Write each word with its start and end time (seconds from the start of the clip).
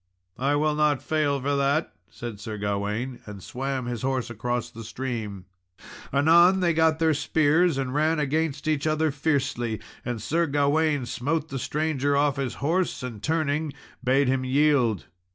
"I 0.39 0.55
will 0.55 0.73
not 0.73 1.03
fail 1.03 1.39
for 1.39 1.55
that," 1.57 1.93
said 2.09 2.39
Sir 2.39 2.57
Gawain; 2.57 3.19
and 3.27 3.43
swam 3.43 3.85
his 3.85 4.01
horse 4.01 4.31
across 4.31 4.71
the 4.71 4.83
stream. 4.83 5.45
Anon 6.11 6.59
they 6.59 6.73
got 6.73 6.97
their 6.97 7.13
spears, 7.13 7.77
and 7.77 7.93
ran 7.93 8.17
against 8.17 8.67
each 8.67 8.87
other 8.87 9.11
fiercely; 9.11 9.79
and 10.03 10.19
Sir 10.19 10.47
Gawain 10.47 11.05
smote 11.05 11.49
the 11.49 11.59
stranger 11.59 12.17
off 12.17 12.37
his 12.37 12.55
horse, 12.55 13.03
and 13.03 13.21
turning, 13.21 13.73
bade 14.03 14.27
him 14.27 14.43
yield. 14.43 15.05